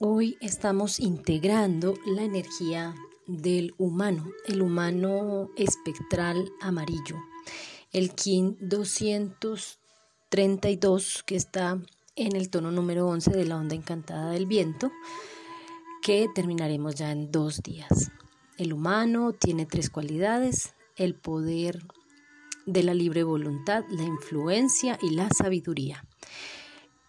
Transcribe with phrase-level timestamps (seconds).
[0.00, 2.94] Hoy estamos integrando la energía
[3.26, 7.16] del humano, el humano espectral amarillo,
[7.90, 11.82] el KIN 232 que está
[12.14, 14.92] en el tono número 11 de la onda encantada del viento,
[16.00, 18.12] que terminaremos ya en dos días.
[18.56, 21.82] El humano tiene tres cualidades, el poder
[22.66, 26.04] de la libre voluntad, la influencia y la sabiduría.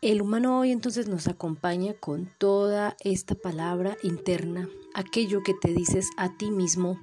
[0.02, 6.08] El humano hoy entonces nos acompaña con toda esta palabra interna, aquello que te dices
[6.16, 6.98] a ti mismo,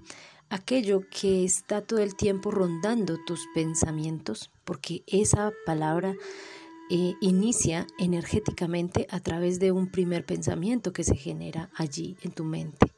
[0.48, 6.16] aquello que está todo el tiempo rondando tus pensamientos, porque esa palabra
[6.88, 12.44] eh, inicia energéticamente a través de un primer pensamiento que se genera allí en tu
[12.44, 12.95] mente.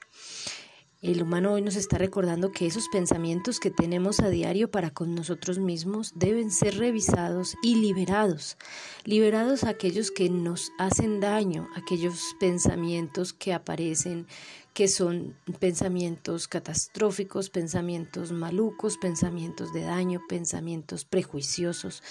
[1.01, 5.15] El humano hoy nos está recordando que esos pensamientos que tenemos a diario para con
[5.15, 8.57] nosotros mismos deben ser revisados y liberados.
[9.05, 14.27] Liberados aquellos que nos hacen daño, aquellos pensamientos que aparecen,
[14.75, 22.03] que son pensamientos catastróficos, pensamientos malucos, pensamientos de daño, pensamientos prejuiciosos,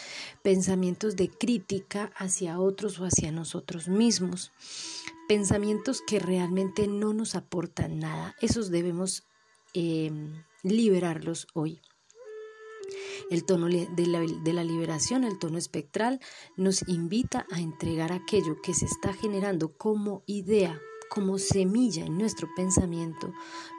[0.44, 4.54] pensamientos de crítica hacia otros o hacia nosotros mismos
[5.28, 8.36] pensamientos que realmente no nos aportan nada.
[8.42, 9.24] Esos debemos
[9.74, 11.82] em, liberarlos hoy.
[13.30, 16.22] El tono de la, de la, liberación, el tono espectral,
[16.56, 22.48] nos invita a entregar aquello que se está generando como idea, como semilla en nuestro
[22.56, 23.34] pensamiento,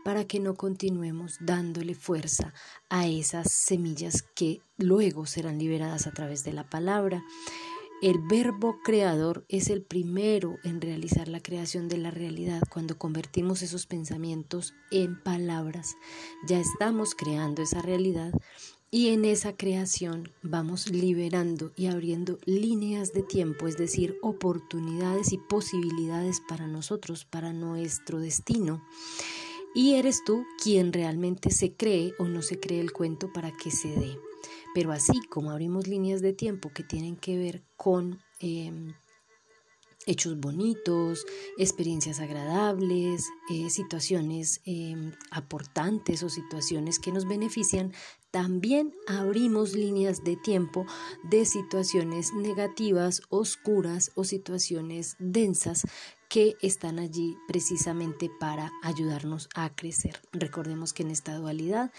[0.05, 2.53] para que no continuemos dándole fuerza
[2.91, 7.25] a esas semillas que luego serán liberadas a través de la palabra.
[8.01, 12.63] El verbo creador es el primero en realizar la creación de la realidad.
[12.71, 15.97] Cuando convertimos esos pensamientos en palabras,
[16.47, 18.33] ya estamos creando esa realidad
[18.93, 25.39] y en esa creación vamos liberando y abriendo líneas de tiempo, es decir, oportunidades y
[25.39, 28.81] posibilidades para nosotros, para nuestro destino.
[29.75, 33.73] Y eres tú quien realmente se cree o no se cree el cuento para que
[33.73, 34.28] se dé.
[34.75, 38.95] Pero así como abrimos líneas de tiempo que tienen que ver con em,
[40.09, 41.27] hechos bonitos,
[41.59, 47.93] experiencias agradables, eh, situaciones em, aportantes o situaciones que nos benefician,
[48.31, 50.87] también abrimos líneas de tiempo
[51.25, 55.87] de situaciones negativas, oscuras o situaciones densas
[56.29, 60.21] que están allí precisamente para ayudarnos a crecer.
[60.33, 61.91] Recordemos que en esta dualidad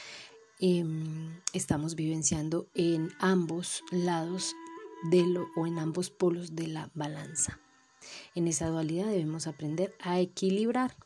[0.62, 4.56] Em, estamos vivenciando en ambos lados
[5.10, 7.60] de lo o en ambos polos de la balanza.
[8.36, 10.98] En esa dualidad debemos aprender a equilibrar.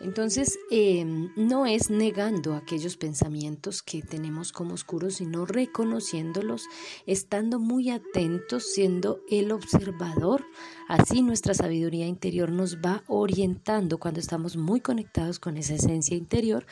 [0.00, 6.66] Entonces, em, no es negando aquellos pensamientos que tenemos como oscuros, sino reconociéndolos,
[7.06, 10.44] estando muy atentos, siendo el observador.
[10.88, 16.66] Así nuestra sabiduría interior nos va orientando cuando estamos muy conectados con esa esencia interior.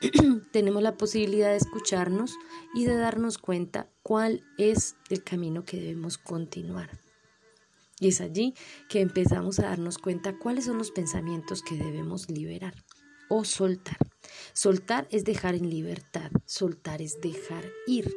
[0.52, 2.36] tenemos la posibilidad de escucharnos
[2.74, 6.90] y de darnos cuenta cuál es el camino que debemos continuar.
[8.00, 8.54] Y es allí
[8.88, 12.74] que empezamos a darnos cuenta cuáles son los pensamientos que debemos liberar
[13.28, 13.96] o soltar.
[14.52, 18.14] Soltar es dejar en libertad, soltar es dejar ir.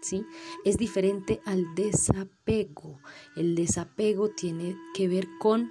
[0.00, 0.24] ¿Sí?
[0.64, 3.00] Es diferente al desapego.
[3.36, 5.70] El desapego tiene que ver con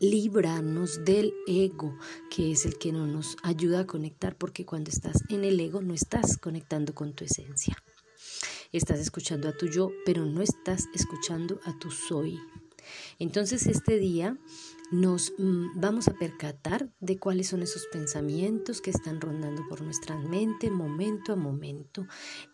[0.00, 1.96] librarnos del ego,
[2.30, 5.82] que es el que no nos ayuda a conectar, porque cuando estás en el ego
[5.82, 7.76] no estás conectando con tu esencia.
[8.72, 12.38] Estás escuchando a tu yo, pero no estás escuchando a tu soy.
[13.18, 14.38] Entonces este día
[14.90, 20.16] nos mm, vamos a percatar de cuáles son esos pensamientos que están rondando por nuestra
[20.16, 22.06] mente momento a momento.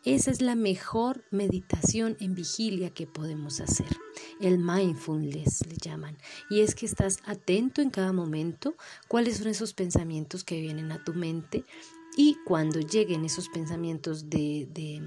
[0.04, 3.88] Esa es la mejor meditación en vigilia que podemos hacer.
[4.40, 6.18] El mindfulness le llaman.
[6.50, 8.76] Y es que estás atento en cada momento
[9.08, 11.64] cuáles son esos pensamientos que vienen a tu mente
[12.16, 15.00] y cuando lleguen esos pensamientos de, de,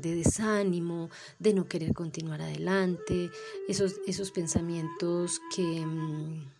[0.00, 3.30] de, desánimo, de no querer continuar adelante,
[3.68, 6.59] esos, esos pensamientos que mm,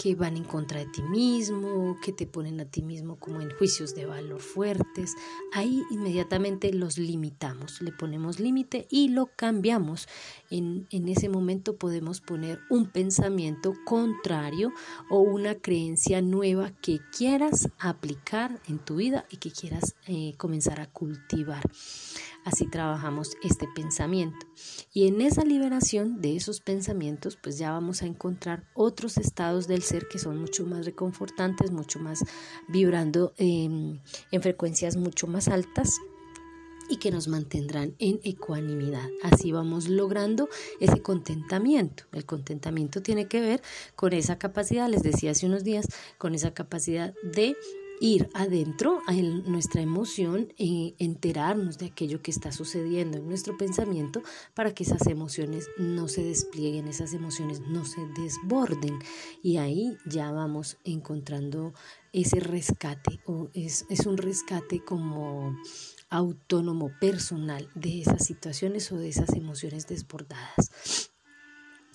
[0.00, 3.50] que van en contra de ti mismo, que te ponen a ti mismo como en
[3.50, 5.14] juicios de valor fuertes,
[5.52, 10.08] ahí inmediatamente los limitamos, le ponemos límite y lo cambiamos.
[10.48, 14.72] En, en, ese momento podemos poner un pensamiento contrario
[15.10, 20.80] o una creencia nueva que quieras aplicar en tu vida y que quieras eh, comenzar
[20.80, 21.62] a cultivar.
[22.44, 24.46] Así trabajamos este pensamiento.
[24.92, 29.82] Y en esa liberación de esos pensamientos, pues ya vamos a encontrar otros estados del
[29.82, 32.24] ser que son mucho más reconfortantes, mucho más
[32.68, 34.00] vibrando en
[34.40, 36.00] frecuencias mucho más altas
[36.90, 39.08] y que nos mantendrán en ecuanimidad.
[39.22, 40.48] Así vamos logrando
[40.80, 42.04] ese contentamiento.
[42.12, 43.62] El contentamiento tiene que ver
[43.94, 45.86] con esa capacidad, les decía hace unos días,
[46.18, 47.56] con esa capacidad de
[48.00, 54.22] ir adentro a nuestra emoción y enterarnos de aquello que está sucediendo en nuestro pensamiento
[54.54, 58.98] para que esas emociones no se desplieguen, esas emociones no se desborden.
[59.42, 61.74] Y ahí ya vamos encontrando
[62.12, 65.54] ese rescate o es, es un rescate como
[66.08, 71.09] autónomo, personal de esas situaciones o de esas emociones desbordadas.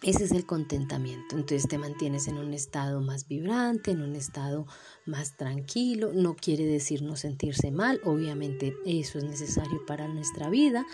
[0.01, 1.35] Ese es el contentamiento.
[1.35, 4.67] Entonces te mantienes en un estado más vibrante, en un estado
[5.05, 6.11] más tranquilo.
[6.13, 8.01] No quiere decir no sentirse mal.
[8.03, 10.85] Obviamente eso es necesario para nuestra vida,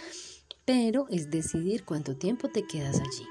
[0.66, 3.26] pero es decidir cuánto tiempo te quedas allí.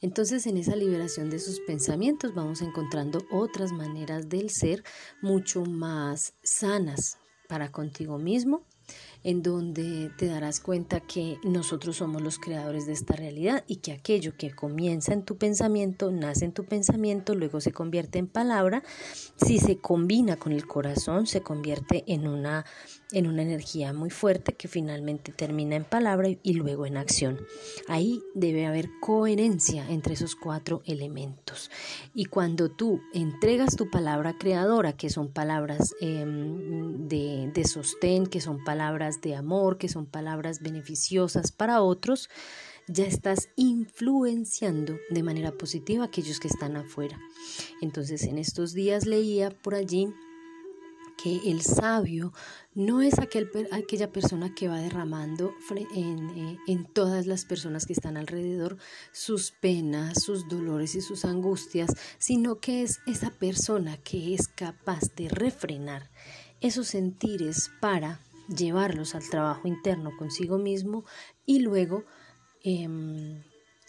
[0.00, 4.82] Entonces en esa liberación de sus pensamientos vamos encontrando otras maneras del ser
[5.22, 7.18] mucho más sanas
[7.48, 8.64] para contigo mismo
[9.22, 13.92] en donde te darás cuenta que nosotros somos los creadores de esta realidad y que
[13.92, 18.82] aquello que comienza en tu pensamiento, nace en tu pensamiento, luego se convierte en palabra,
[19.36, 22.64] si se combina con el corazón, se convierte en una,
[23.12, 27.38] en una energía muy fuerte que finalmente termina en palabra y, luego en acción.
[27.86, 31.70] Ahí debe haber coherencia entre esos cuatro elementos.
[32.14, 38.40] Y cuando tú entregas tu palabra creadora, que son palabras em, de, de sostén, que
[38.40, 42.28] son palabras de amor, que son palabras beneficiosas para otros,
[42.88, 47.18] ya estás influenciando de manera positiva a aquellos que están afuera.
[47.80, 50.08] Entonces en estos días leía por allí
[51.22, 52.32] que el sabio
[52.74, 55.52] no es aquel, aquella persona que va derramando
[55.94, 58.76] en, eh, en, todas las personas que están alrededor
[59.12, 65.14] sus penas, sus dolores y sus angustias, sino que es esa persona que es capaz
[65.16, 66.10] de refrenar
[66.60, 71.04] esos sentires para llevarlos al trabajo interno consigo mismo
[71.44, 72.04] y luego
[72.62, 73.42] em,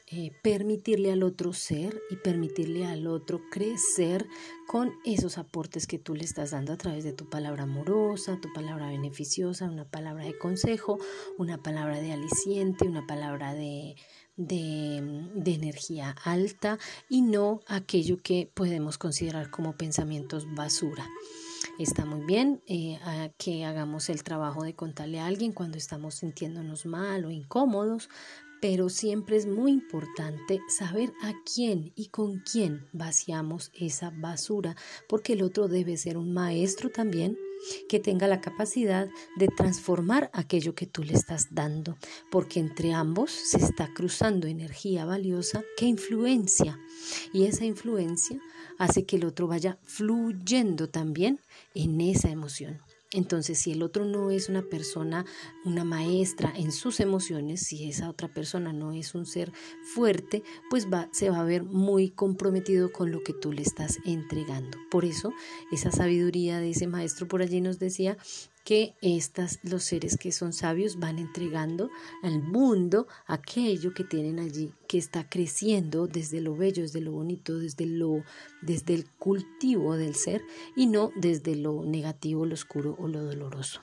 [0.10, 4.26] eh, permitirle al otro ser y permitirle al otro crecer
[4.66, 8.48] con esos aportes que tú le estás dando a través de tu palabra amorosa, tu
[8.54, 10.98] palabra beneficiosa, una palabra de consejo,
[11.38, 13.98] una palabra de aliciente, una palabra de,
[14.38, 21.06] de, energía alta y no aquello que podemos considerar como pensamientos basura.
[21.80, 22.98] Está muy bien eh,
[23.38, 28.10] que hagamos el trabajo de contarle a alguien cuando estamos sintiéndonos mal o incómodos,
[28.62, 34.76] pero siempre es muy importante saber a quién y con quién vaciamos esa basura,
[35.08, 37.38] porque el otro debe ser un maestro también
[37.90, 41.98] que tenga la capacidad de transformar aquello que tú le estás dando,
[42.32, 46.80] porque entre ambos se está cruzando energía valiosa que influencia
[47.34, 48.40] y esa influencia
[48.78, 51.42] hace que el otro vaya fluyendo también
[51.74, 52.80] en esa emoción.
[53.12, 55.26] Entonces, si el otro no es una persona,
[55.64, 59.54] una maestra en sus emociones, si esa otra persona no es un ser
[59.94, 64.00] fuerte, pues va, se va a ver muy comprometido con lo que tú le estás
[64.06, 64.78] entregando.
[64.92, 65.32] Por eso,
[65.72, 68.18] esa sabiduría de ese maestro por allí nos decía
[68.68, 71.90] que estas, los seres que son sabios van entregando
[72.22, 77.58] al mundo aquello que tienen allí, que está creciendo desde lo bello, desde lo bonito,
[77.58, 78.26] desde, lo,
[78.62, 80.42] desde el cultivo del ser
[80.76, 83.80] y no desde lo negativo, lo oscuro o lo doloroso.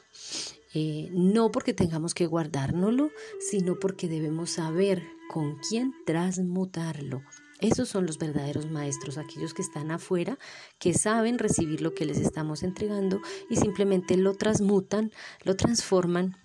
[0.74, 3.10] Eh, no porque tengamos que guardárnoslo,
[3.40, 7.22] sino porque debemos saber con quién transmutarlo,
[7.60, 10.38] esos son los verdaderos maestros, aquellos que están afuera,
[10.78, 15.12] que saben recibir lo que les estamos entregando y simplemente lo transmutan,
[15.44, 16.36] lo transforman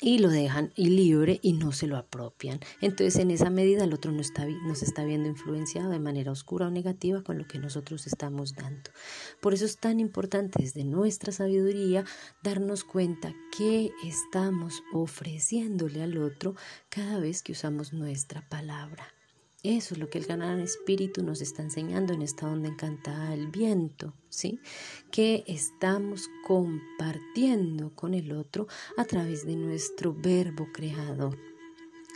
[0.00, 2.60] y lo dejan y libre y no se lo apropian.
[2.80, 6.66] Entonces, en esa medida, el otro no está, nos está viendo influenciado de manera oscura
[6.66, 8.90] o negativa con lo que nosotros estamos dando.
[9.40, 12.04] Por eso es tan importante desde nuestra sabiduría
[12.42, 16.54] darnos cuenta que estamos ofreciéndole al otro
[16.90, 19.16] cada vez que usamos nuestra palabra.
[19.66, 23.48] Eso es lo que el gran espíritu nos está enseñando en esta onda encantada del
[23.48, 24.60] viento, ¿sí?
[25.10, 31.36] Que estamos compartiendo con el otro a través de nuestro verbo creador.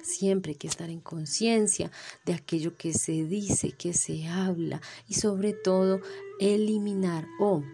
[0.04, 1.90] Siempre hay que estar en conciencia
[2.24, 6.02] de aquello que se dice, que se habla y sobre todo
[6.38, 7.64] eliminar o...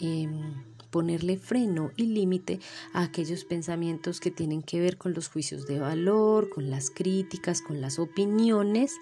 [0.00, 2.60] Em, ponerle freno y límite
[2.92, 7.62] a aquellos pensamientos que tienen que ver con los juicios de valor, con las críticas,
[7.62, 8.92] con las opiniones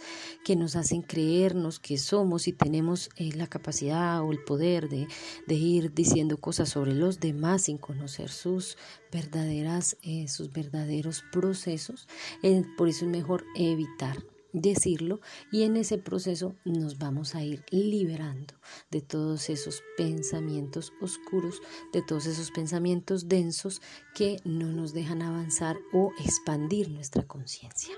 [0.42, 5.06] que nos hacen creernos que somos y tenemos eh, la capacidad o el poder de,
[5.54, 8.78] ir diciendo cosas sobre los demás sin conocer sus
[9.12, 12.08] verdaderas, eh, sus verdaderos procesos.
[12.42, 17.64] Eh, por eso es mejor evitar decirlo y en ese proceso nos vamos a ir
[17.70, 18.54] liberando
[18.90, 21.60] de todos esos pensamientos oscuros,
[21.92, 23.80] de todos esos pensamientos densos
[24.14, 27.94] que no nos dejan avanzar o expandir nuestra conciencia.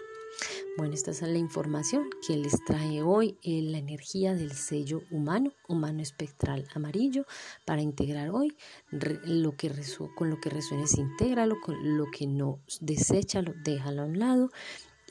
[0.77, 6.03] Bueno, esta es la información que les trae hoy la energía del sello humano, humano
[6.03, 7.27] espectral amarillo,
[7.65, 8.57] para integrar hoy
[8.91, 9.71] lo que
[10.17, 14.51] con lo que resuenes, intégralo, con lo que no deséchalo, déjalo a un lado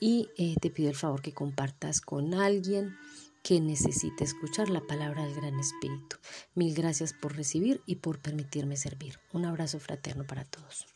[0.04, 2.98] y eh, te pido el favor que compartas con alguien
[3.42, 6.18] que necesite escuchar la palabra del Gran Espíritu.
[6.56, 9.18] Mil gracias por recibir y por permitirme servir.
[9.32, 10.88] Un abrazo fraterno para todos.